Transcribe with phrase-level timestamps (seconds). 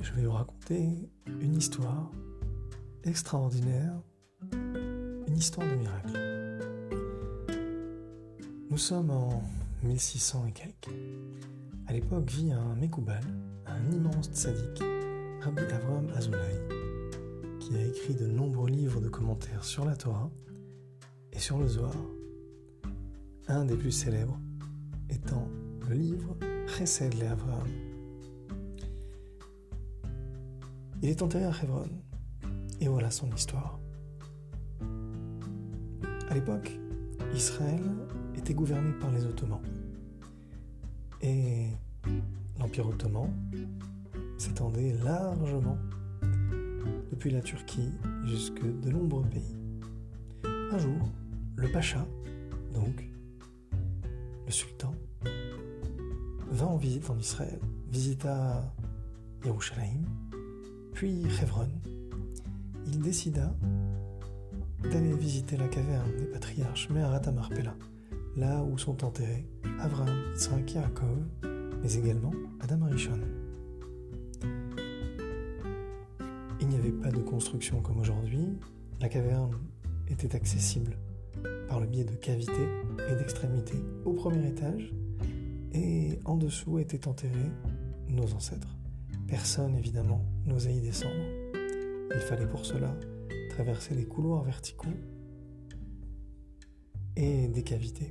[0.00, 1.08] Je vais vous raconter
[1.40, 2.10] une histoire
[3.04, 4.02] extraordinaire,
[4.52, 6.18] une histoire de miracle.
[8.70, 9.42] Nous sommes en
[9.82, 10.94] 1600 et quelques.
[11.86, 13.24] À l'époque vit un Mekoubal,
[13.66, 14.82] un immense tzaddik,
[15.40, 16.68] Rabbi Avram Azoulay,
[17.58, 20.30] qui a écrit de nombreux livres de commentaires sur la Torah
[21.32, 21.96] et sur le Zohar,
[23.48, 24.38] un des plus célèbres
[25.08, 25.48] étant
[25.88, 27.91] le livre Chesed le Avraham.
[31.02, 31.88] Il est enterré à Hebron,
[32.80, 33.80] et voilà son histoire.
[36.28, 36.78] À l'époque,
[37.34, 37.82] Israël
[38.36, 39.60] était gouverné par les Ottomans.
[41.20, 41.66] Et
[42.60, 43.28] l'Empire ottoman
[44.38, 45.76] s'étendait largement
[47.10, 47.90] depuis la Turquie
[48.24, 49.56] jusque de nombreux pays.
[50.44, 51.10] Un jour,
[51.56, 52.06] le pacha,
[52.72, 53.08] donc
[54.46, 54.94] le sultan,
[56.48, 58.72] vint en visite en Israël, visita
[59.44, 60.04] Yerushalayim,
[60.92, 61.68] puis Hebron.
[62.86, 63.54] Il décida
[64.82, 67.74] d'aller visiter la caverne des patriarches Meharat Amarpela,
[68.36, 69.46] là où sont enterrés
[69.80, 70.76] Abraham, Yitzhak,
[71.82, 73.20] mais également Adam Arishon.
[76.60, 78.48] Il n'y avait pas de construction comme aujourd'hui,
[79.00, 79.56] la caverne
[80.08, 80.96] était accessible
[81.68, 82.68] par le biais de cavités
[83.10, 84.92] et d'extrémités au premier étage,
[85.72, 87.50] et en dessous étaient enterrés
[88.08, 88.71] nos ancêtres.
[89.32, 91.24] Personne évidemment n'osait y descendre.
[92.14, 92.94] Il fallait pour cela
[93.48, 94.92] traverser des couloirs verticaux
[97.16, 98.10] et des cavités.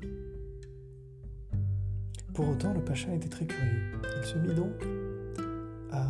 [2.33, 3.91] Pour autant, le pacha était très curieux.
[4.17, 4.83] Il se mit donc
[5.91, 6.09] à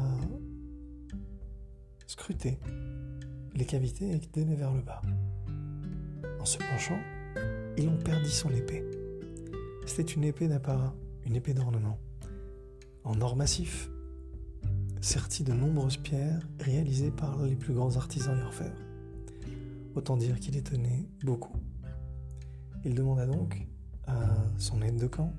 [2.08, 2.58] scruter
[3.54, 5.02] les cavités et donner vers le bas.
[6.40, 7.00] En se penchant,
[7.78, 8.90] il en perdit son épée.
[9.86, 10.96] C'était une épée d'apparat,
[11.26, 12.00] une épée d'ornement,
[13.04, 13.90] en or massif,
[15.02, 18.80] sertie de nombreuses pierres réalisées par les plus grands artisans et orfèvres.
[19.96, 21.58] Autant dire qu'il y tenait beaucoup.
[22.86, 23.68] Il demanda donc
[24.08, 25.34] à son aide de camp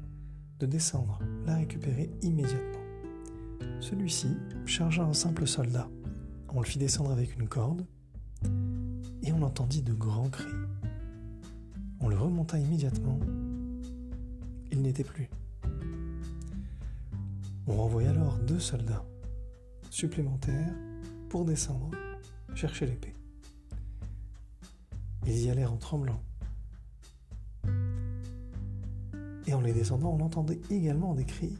[0.59, 2.81] de descendre, la récupérer immédiatement.
[3.81, 4.29] Celui-ci
[4.67, 5.89] chargea un simple soldat.
[6.55, 7.87] On le fit descendre avec une corde
[9.23, 10.53] et on entendit de grands cris.
[12.01, 13.19] On le remonta immédiatement.
[14.71, 15.31] Il n'était plus.
[17.67, 19.05] On renvoya alors deux soldats
[19.93, 20.75] supplémentaires
[21.29, 21.91] pour descendre,
[22.55, 23.15] chercher l'épée.
[25.27, 26.21] Ils y allèrent en tremblant.
[29.47, 31.59] Et en les descendant, on entendait également des cris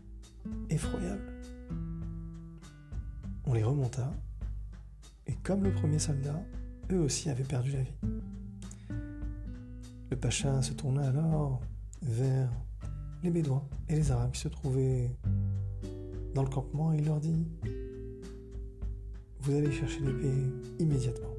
[0.71, 1.31] effroyables.
[3.45, 4.11] On les remonta,
[5.27, 6.43] et comme le premier soldat,
[6.91, 7.99] eux aussi avaient perdu la vie.
[10.11, 11.61] Le pacha se tourna alors
[12.01, 12.51] vers
[13.23, 15.15] les Bédouins et les Arabes qui se trouvaient
[16.35, 17.47] dans le campement et il leur dit
[19.43, 20.33] Vous allez chercher l'épée
[20.79, 21.35] immédiatement.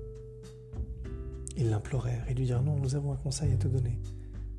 [1.56, 3.98] Ils l'implorèrent et lui dirent Non, nous avons un conseil à te donner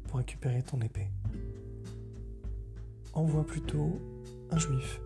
[0.05, 1.09] pour récupérer ton épée.
[3.13, 4.01] Envoie plutôt
[4.51, 4.99] un juif.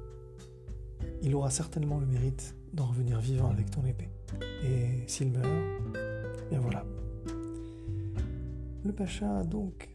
[1.21, 4.09] Il aura certainement le mérite d'en revenir vivant avec ton épée.
[4.63, 5.49] Et s'il meurt,
[6.49, 6.85] bien voilà.
[8.85, 9.89] Le pacha donc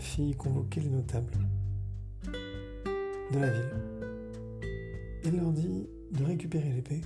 [0.00, 1.38] fit convoquer les notables
[3.32, 3.74] de la ville.
[5.24, 7.00] Il leur dit de récupérer l'épée,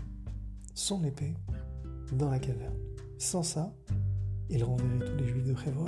[0.74, 1.34] son épée,
[2.12, 2.76] dans la caverne.
[3.18, 3.74] Sans ça,
[4.50, 5.86] il renverrait tous les juifs de Hebron.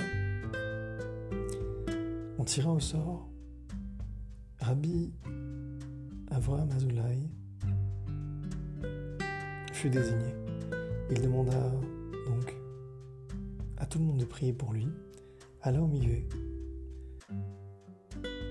[2.37, 3.29] On tira au sort
[4.59, 5.13] Rabbi
[6.29, 7.19] Avraham Azoulay
[9.73, 10.35] fut désigné.
[11.09, 11.71] Il demanda
[12.27, 12.55] donc
[13.77, 14.87] à tout le monde de prier pour lui,
[15.61, 16.23] alla au milieu,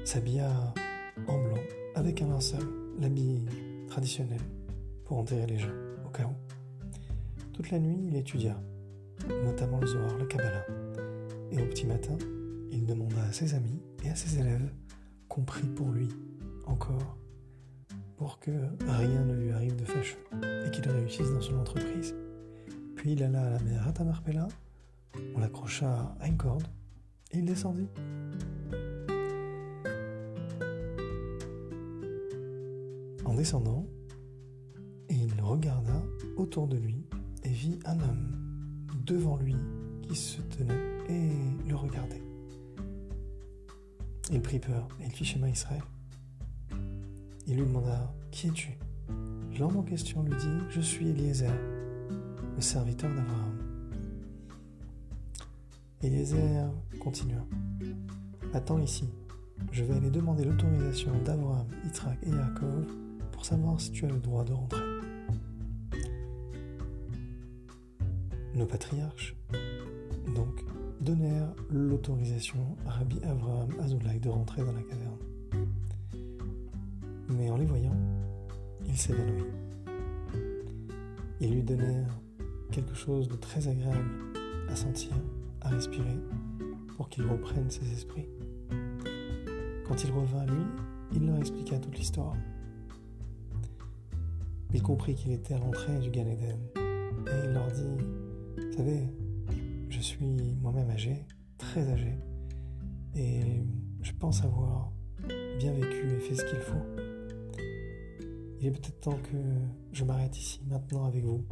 [0.05, 0.75] s'habilla
[1.27, 1.63] en blanc
[1.95, 2.67] avec un linceul,
[2.99, 3.45] l'habit
[3.89, 4.41] traditionnel
[5.11, 5.73] pour enterrer les gens
[6.07, 7.53] au cas où.
[7.53, 8.57] Toute la nuit, il étudia,
[9.45, 10.65] notamment le Zohar, le Kabbalah,
[11.51, 12.17] et au petit matin,
[12.71, 14.73] il demanda à ses amis et à ses élèves
[15.27, 16.11] qu'on prie pour lui
[16.65, 17.19] encore,
[18.19, 18.53] pour que
[18.87, 20.21] rien ne lui arrive de fâcheux
[20.65, 22.15] et qu'il réussisse dans son entreprise.
[22.95, 24.47] Puis il alla à la mer Marpella,
[25.35, 26.69] on l'accrocha à une corde
[27.33, 27.89] et il descendit.
[33.25, 33.89] En descendant,
[35.15, 36.03] il regarda
[36.37, 37.05] autour de lui
[37.43, 39.57] et vit un homme devant lui
[40.03, 40.75] qui se tenait
[41.09, 42.23] et le regardait.
[44.31, 45.83] Il prit peur et il fit schéma Israël.
[47.47, 48.79] Il lui demanda Qui es-tu?
[49.59, 51.53] L'homme en question lui dit Je suis Eliezer,
[52.55, 53.59] le serviteur d'Abraham.
[56.03, 56.71] Eliezer
[57.01, 57.45] continua
[58.55, 59.09] Attends ici,
[59.73, 62.87] je vais aller demander l'autorisation d'Abraham, Yitzhak et Yaakov
[63.33, 64.90] pour savoir si tu as le droit de rentrer.
[68.61, 69.35] Nos patriarches,
[70.35, 70.67] donc,
[71.01, 75.17] donnèrent l'autorisation à Rabbi Avraham Azoulay de rentrer dans la caverne.
[77.31, 77.97] Mais en les voyant,
[78.87, 79.47] il s'évanouit.
[81.41, 82.21] Ils lui donnèrent
[82.71, 84.11] quelque chose de très agréable
[84.69, 85.13] à sentir,
[85.63, 86.19] à respirer,
[86.99, 88.29] pour qu'il reprenne ses esprits.
[89.89, 90.65] Quand il revint, lui,
[91.15, 92.37] il leur expliqua toute l'histoire.
[94.75, 98.20] Il comprit qu'il était à l'entrée du Gan et il leur dit,
[98.57, 99.09] vous savez,
[99.89, 101.27] je suis moi-même âgé,
[101.59, 102.15] très âgé,
[103.15, 103.63] et
[104.03, 104.93] je pense avoir
[105.59, 106.87] bien vécu et fait ce qu'il faut.
[108.61, 109.37] Il est peut-être temps que
[109.93, 111.45] je m'arrête ici, maintenant avec vous.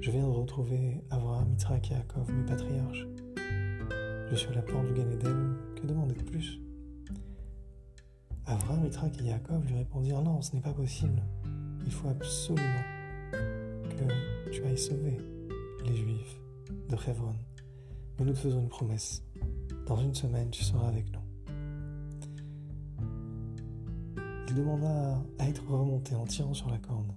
[0.00, 3.06] Je viens de retrouver Avraham, Yitzhak et Yaakov, mes patriarches.
[4.30, 5.06] Je suis à la porte du Gan
[5.76, 6.60] que demander de plus?
[8.46, 11.22] Avraham, Yitzhak et Yaakov lui répondirent Non, ce n'est pas possible.
[11.86, 12.84] Il faut absolument
[13.32, 15.18] que tu ailles sauver
[15.84, 16.40] les Juifs
[16.88, 17.34] de Hebron.
[18.18, 19.22] Mais nous te faisons une promesse.
[19.86, 21.20] Dans une semaine, tu seras avec nous.
[24.48, 27.12] Il demanda à être remonté en tirant sur la corde.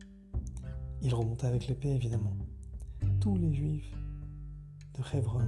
[1.02, 2.36] Il remonta avec l'épée, évidemment.
[3.20, 3.96] Tous les Juifs
[4.94, 5.48] de Hebron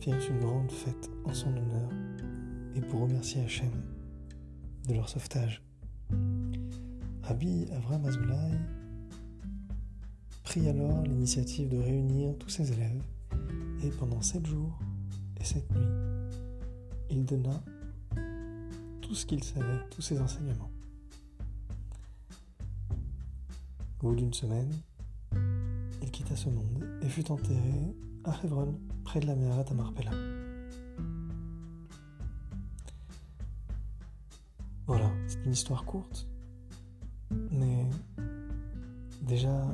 [0.00, 1.90] firent une grande fête en son honneur
[2.74, 3.70] et pour remercier Hachem
[4.88, 5.62] de leur sauvetage.
[7.22, 8.04] Rabbi Avram
[10.50, 13.00] prit alors l'initiative de réunir tous ses élèves
[13.84, 14.76] et pendant sept jours
[15.40, 15.86] et sept nuits,
[17.08, 17.62] il donna
[19.00, 20.72] tout ce qu'il savait, tous ses enseignements.
[24.02, 24.72] Au bout d'une semaine,
[26.02, 27.94] il quitta ce monde et fut enterré
[28.24, 28.74] à Hebron,
[29.04, 30.10] près de la mer à Marpella.
[34.88, 36.26] Voilà, c'est une histoire courte,
[37.52, 37.86] mais
[39.22, 39.64] déjà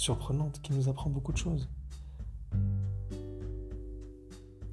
[0.00, 1.68] surprenante, qui nous apprend beaucoup de choses.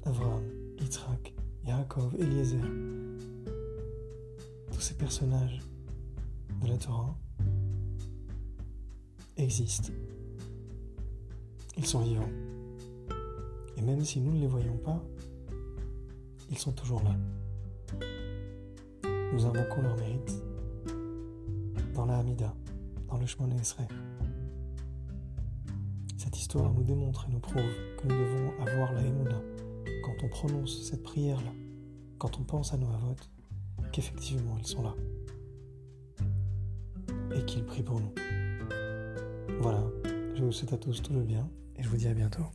[0.04, 0.42] Avraham,
[0.80, 1.34] Yitzhak,
[1.66, 2.62] Yaakov, Eliezer,
[4.72, 5.60] tous ces personnages
[6.62, 7.14] de la Torah
[9.36, 9.92] existent.
[11.76, 12.30] Ils sont vivants.
[13.76, 15.00] Et même si nous ne les voyons pas,
[16.50, 17.14] ils sont toujours là.
[19.32, 20.42] Nous invoquons leur mérite
[21.94, 22.54] dans la Hamida,
[23.08, 23.86] dans le Shemon Esrei.
[26.48, 27.60] Cette histoire nous démontre et nous prouve
[27.98, 29.38] que nous devons avoir la Emouna
[30.02, 31.52] quand on prononce cette prière-là,
[32.16, 33.28] quand on pense à nos avotes,
[33.92, 34.94] qu'effectivement ils sont là
[37.36, 38.14] et qu'ils prient pour nous.
[39.60, 39.84] Voilà,
[40.36, 41.46] je vous souhaite à tous tout le bien
[41.76, 42.46] et je vous dis à bientôt.